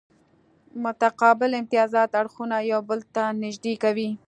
متقابل 0.83 1.51
امتیازات 1.59 2.11
اړخونه 2.21 2.55
یو 2.71 2.81
بل 2.89 2.99
ته 3.15 3.23
نږدې 3.43 3.73
کوي 3.83 4.09